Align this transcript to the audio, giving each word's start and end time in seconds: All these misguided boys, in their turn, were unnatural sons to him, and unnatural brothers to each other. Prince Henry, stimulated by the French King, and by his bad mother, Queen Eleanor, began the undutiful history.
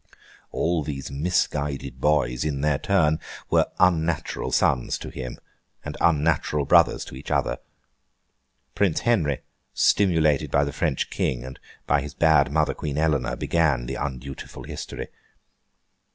All 0.51 0.81
these 0.81 1.11
misguided 1.11 2.01
boys, 2.01 2.43
in 2.43 2.61
their 2.61 2.79
turn, 2.79 3.19
were 3.51 3.67
unnatural 3.79 4.51
sons 4.51 4.97
to 4.97 5.09
him, 5.09 5.37
and 5.85 5.95
unnatural 6.01 6.65
brothers 6.65 7.05
to 7.05 7.15
each 7.15 7.29
other. 7.29 7.59
Prince 8.73 9.01
Henry, 9.01 9.43
stimulated 9.75 10.49
by 10.49 10.63
the 10.63 10.73
French 10.73 11.11
King, 11.11 11.45
and 11.45 11.59
by 11.85 12.01
his 12.01 12.15
bad 12.15 12.51
mother, 12.51 12.73
Queen 12.73 12.97
Eleanor, 12.97 13.35
began 13.35 13.85
the 13.85 13.93
undutiful 13.95 14.63
history. 14.63 15.09